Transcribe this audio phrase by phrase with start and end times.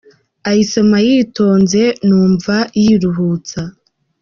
[0.49, 3.61] Ayisoma yitonze Numva yiruhutsa.